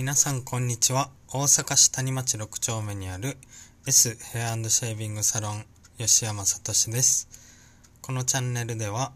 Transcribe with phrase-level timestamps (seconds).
[0.00, 1.10] 皆さんこんにちは。
[1.28, 3.36] 大阪市谷町6丁目にある
[3.86, 5.66] S ヘアシェービングサロン
[5.98, 7.28] 吉山聡です。
[8.00, 9.12] このチャンネルでは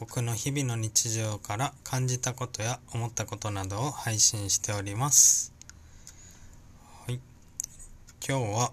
[0.00, 5.52] 僕の日々の日常から感じたことや思ったことなどを配信しております。
[7.06, 7.20] はい。
[8.26, 8.72] 今日は、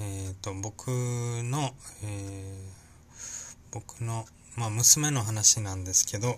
[0.00, 1.70] えっ、と、僕の、
[2.02, 2.82] えー
[3.70, 6.36] 僕の、まあ、娘の話なんですけど、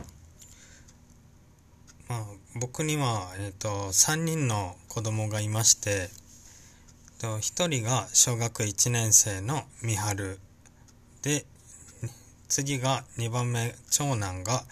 [2.09, 2.25] まあ、
[2.61, 6.10] 僕には、えー、と3人の子供がいまして
[7.19, 10.38] と1人が小学1年生の美晴。
[11.23, 11.46] で
[12.48, 14.62] 次が2番目長男が、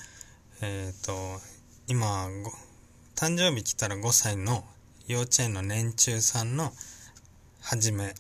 [0.61, 1.41] えー、と
[1.89, 2.27] 今
[3.17, 4.65] 誕生日来たら5歳の
[5.09, 6.73] 幼稚園の年中さんの
[7.63, 8.15] はじめ。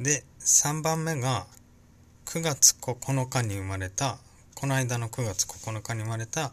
[0.00, 1.46] で3番目が
[2.24, 4.16] 9月9日に生まれた
[4.54, 6.52] この間の9月9日に生まれた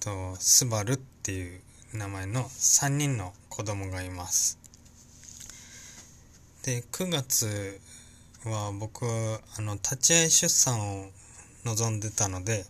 [0.00, 1.60] とスバルっていう
[1.92, 4.58] 名前の3人の子供がいます。
[6.64, 7.80] で9月
[8.44, 11.10] は僕あの立ち会い出産を
[11.64, 12.64] 望んでたので、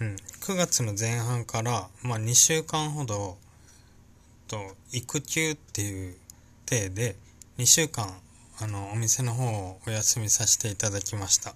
[0.00, 3.36] うん、9月の前半から、まあ、2週間ほど
[4.48, 4.58] と
[4.92, 6.16] 育休っていう
[6.66, 7.16] 体で
[7.58, 8.12] 2週間
[8.60, 11.54] あのお店の方をお休みさせていただきました、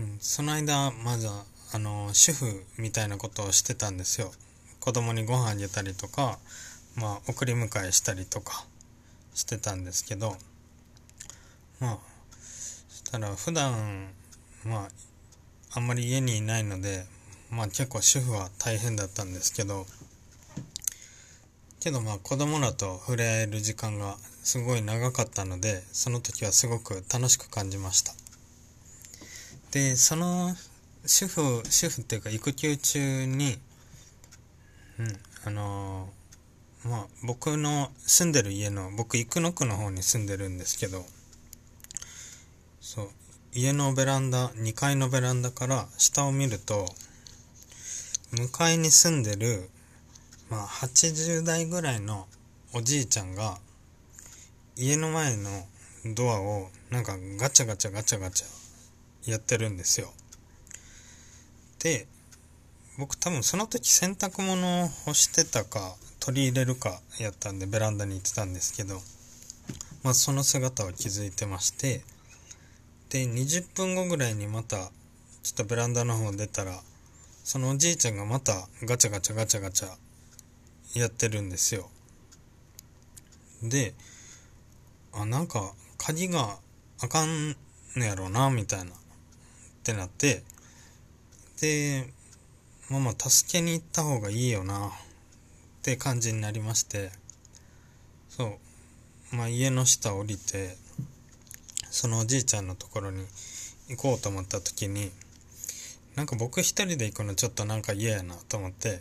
[0.00, 1.30] うん、その間まだ
[1.72, 4.32] あの主婦みたいなことをしてたんですよ。
[4.80, 6.38] 子供にご飯あげたりとか
[6.96, 8.64] まあ送り迎えしたりとか
[9.34, 10.36] してたんですけど
[11.80, 11.98] まあ
[12.88, 14.08] したら普段
[14.64, 14.88] まあ
[15.74, 17.04] あんまり家にいないので
[17.50, 19.86] まあ結構主婦は大変だったんですけど
[21.80, 28.14] けどまあ子供らと触れ合える時間がすごい長かったのでその時はすごく楽しく感じました。
[29.70, 30.54] でその
[31.08, 33.56] 主婦主婦っていうか育休中に
[34.98, 35.06] うん
[35.46, 41.04] あのーまあ僕の住んでる家の僕生野区の方に住んでるんですけど
[42.80, 43.08] そう
[43.54, 46.86] 家のベランダ2階のベランダから下を見ると
[48.32, 49.70] 向かいに住んでる
[50.50, 52.26] まあ80代ぐらいの
[52.74, 53.58] おじいちゃんが
[54.76, 55.48] 家の前の
[56.14, 60.12] ドアをなんかガチャガチャガチャガチャやってるんですよ。
[61.78, 62.06] で
[62.98, 69.00] 僕多分その時洗濯物を干してたか取り入れるかやったんでベランダに行ってたんですけど
[70.02, 72.02] まあその姿を気づいてまして
[73.10, 74.90] で20分後ぐらいにまた
[75.42, 76.72] ちょっとベランダの方出たら
[77.44, 79.88] そのおじいちゃんがまたガチャガチャガチャガチャ
[80.98, 81.88] やってるんですよ。
[83.62, 83.94] で
[85.12, 86.58] あなんか鍵が
[87.00, 87.56] あかん
[87.96, 88.94] のやろうなみたいなっ
[89.82, 90.42] てなって
[91.60, 92.12] で
[92.90, 94.90] ママ助けに行った方がいいよなっ
[95.82, 97.10] て感じになりまして。
[98.28, 98.58] そ
[99.32, 99.36] う。
[99.36, 100.76] まあ家の下降りて
[101.90, 103.26] そのおじいちゃんのところに
[103.88, 105.10] 行こうと思った時に
[106.16, 109.00] なんか僕一人で行くのちょっとなんか嫌やなと思って。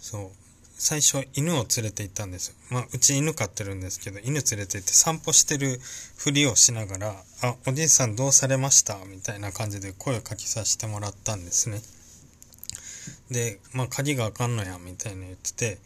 [0.00, 0.49] そう。
[0.82, 2.48] 最初犬を連れて行ったんです。
[2.48, 5.78] よまあうち犬飼ってるんですけど犬連れて行って散歩してる
[6.16, 11.82] ふりをしながら「あおじいさんどうされました?」みたいな感じで声をかけさせてもらったんですね。
[13.30, 15.78] でまあ鍵があかんのやみたいな言ってて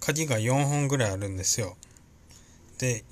[0.00, 1.74] 鍵が4本ぐらいあるんですよ。
[2.76, 3.04] で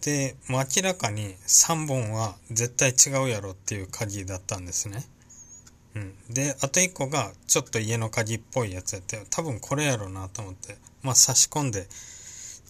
[0.00, 5.06] でもう明らかに3本は絶対違うやろっていう鍵だったんですね。
[5.94, 10.76] うん、であと1個がちょっと家の鍵っぽいやつやって多分これやろうなと思って。
[11.02, 11.86] まあ差し込んで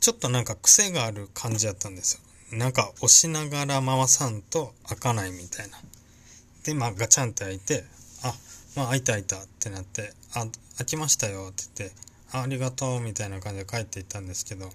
[0.00, 2.58] ちょっとなんか癖がある感じやったんですよ。
[2.58, 5.78] なんか押しながら回さんと開かないみたいな。
[6.64, 7.84] でまあガチャンって開いて
[8.22, 8.34] あ
[8.76, 10.46] まあ開いた開いたってなってあ
[10.78, 11.96] 開きましたよって言って
[12.32, 14.70] あありがとうみたいな感じで帰っていったんですけど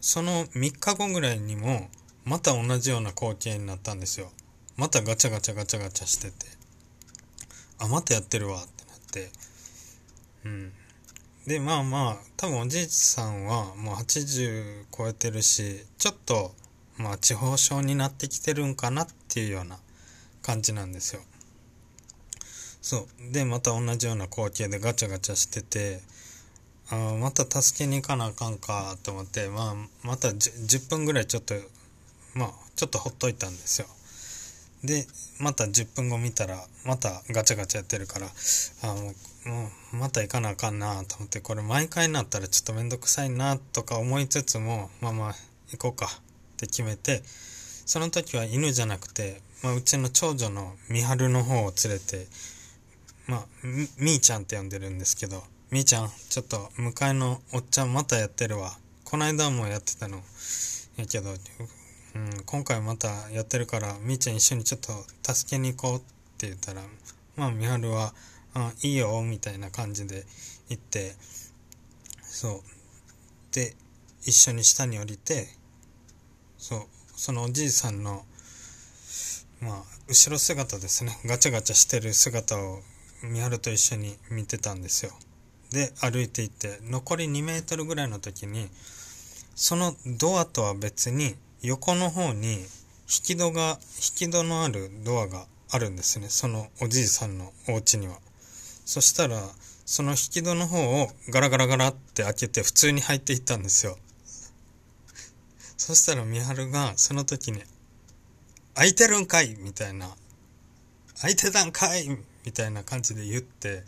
[0.00, 1.88] その3日後ぐらいにも
[2.24, 4.30] また同じような光景になったんですよ。
[4.76, 6.63] またガチャガチャガチャガチャしてて。
[7.78, 9.30] あまたやってるわってなって。
[10.44, 10.72] うん。
[11.46, 16.52] でまあまあ多分おじいさんはもう80超えてるしちょっと
[16.96, 19.78] まあ地方症になってきてるんかなっていうような
[20.42, 21.22] 感じなんですよ。
[22.80, 23.32] そう。
[23.32, 26.00] でまた同じような光景でガチャガチャしてて
[26.90, 31.54] あまた助けに行かなあかんかと思ってまあまた 10, 10分ぐらいちょっと
[32.34, 33.86] まあちょっとほっといたんですよ。
[34.84, 35.06] で
[35.40, 38.26] また10分後見たらまたガチャガチャやってるから
[38.82, 39.12] あも
[39.46, 45.34] うもうまた行かなあかんなと思ってこれ毎回になったらちょっと面倒くさいなとか思いつつもまあまあ
[45.70, 46.08] 行こうかっ
[46.56, 52.26] て決めてその時は犬じゃなくて、まあ、うちの長女の美晴の方を連れて
[53.26, 58.72] まあ、みみーちゃんって呼んでるんですけど、みーちゃん、ちょっと向かいのおっちゃんまたやってるわ。
[59.04, 60.18] こないだもやってたの。
[60.96, 61.30] やけど、
[62.14, 64.92] うん、今回またやってるから、みーちゃん一緒にちょっと
[65.34, 66.00] 助けに行こうっ
[66.38, 66.82] て言ったら、
[67.36, 68.14] まあ、みはるは、
[68.54, 70.24] あ、いいよ、みたいな感じで
[70.68, 71.16] 言って、
[72.22, 72.62] そ
[73.52, 73.54] う。
[73.54, 73.74] で、
[74.22, 75.48] 一緒に下に降りて、
[76.56, 76.80] そう、
[77.16, 78.24] そのおじいさんの、
[79.60, 81.18] まあ、後ろ姿ですね。
[81.26, 82.80] ガチャガチャしてる姿を、
[83.22, 85.12] みはると一緒に見てたんですよ。
[85.70, 88.68] で、歩いていって、残り2メートルぐらいの時に、
[89.56, 91.34] そのドアとは別に、
[91.66, 92.66] 横の方に、引
[93.06, 96.28] き戸が、引き戸のあるドアがあるんですね。
[96.28, 98.18] そのおじいさんのお家には。
[98.84, 99.42] そしたら、
[99.86, 103.96] その引き戸の方をガラガラガラって開けて普通に入っていったんですよ。
[105.78, 107.62] そしたら美晴がその時に、
[108.74, 110.14] 開いてるんかいみたいな。
[111.22, 112.06] 開いてたんかい
[112.44, 113.84] みたいな感じで言って、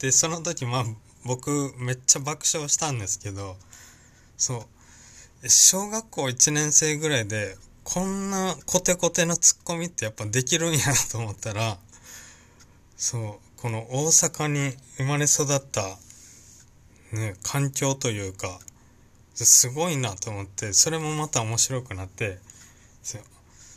[0.00, 0.84] で、その時まあ
[1.24, 3.56] 僕めっちゃ爆笑したんですけど、
[4.36, 4.66] そう、
[5.48, 10.78] 小学校1年生ぐらいでこんなコテコテのツッコミってやっぱできるんや
[11.10, 11.78] と思ったら、
[12.96, 15.82] そう、この大阪に生まれ育った、
[17.12, 18.58] ね、環境というか、
[19.34, 22.38] すごいなと思って、それもまた面白くなって、
[23.04, 23.22] そう、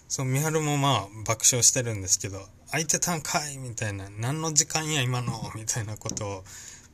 [0.08, 6.44] そう、みはるもまあ爆笑してるんですけど、空いてたんかいみたいな、何の時間や今のみたいなことを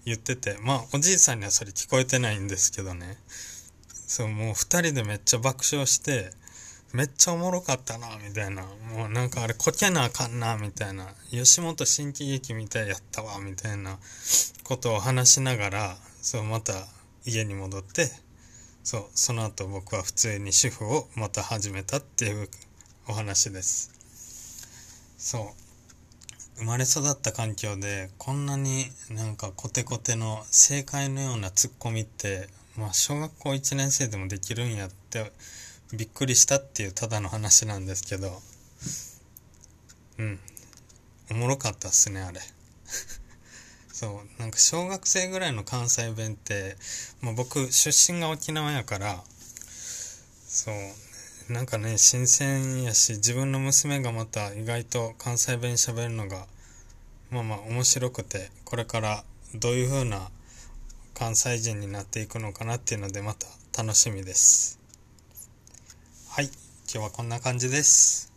[0.04, 3.18] 言ってて、まあおじいさんにはそれ聞こえてないんですけどね。
[4.16, 6.32] そう、もう二人でめっちゃ爆笑して、
[6.94, 8.62] めっちゃおもろかったな、みたいな。
[8.62, 11.14] もうなんかあれこけなあかんな、みたいな。
[11.32, 14.00] 吉本新喜劇みたいやったわ、みたいな
[14.64, 16.88] ことを話しながら、そう、また
[17.26, 18.10] 家に戻って、
[18.86, 22.48] そう、その後僕は普通に主婦をまた始めたっていう
[23.10, 23.92] お話です。
[25.18, 26.60] そう。
[26.60, 35.32] 生まれ育った環境でこんなになんかコテコテの正解のようなツッコミってまあ小学校1年生でもできるんやって
[35.94, 38.42] びっくりしたっていうただの話なんですけど、
[40.18, 40.40] うん。
[41.32, 42.40] おもろかったっすね、あれ。
[43.92, 46.78] そう、なんか小学生ぐらいの関西弁って、
[47.22, 49.24] まあ、僕出身が沖縄やから、
[50.48, 56.48] そう、なんかね、新鮮やし、自分の娘がまた意外と関西弁喋るのが、
[57.30, 60.32] まあまあ面白くて、これからどういう風な
[61.18, 63.48] 関西人になっていくのかなっていうのでまた
[63.82, 64.80] 楽しみです。
[66.30, 66.46] はい。
[66.46, 68.34] 今日はこんな感じです。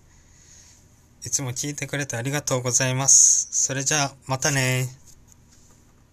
[1.26, 3.48] いつも聞いてくれてありがとうございます。
[3.50, 4.86] それじゃあ、またね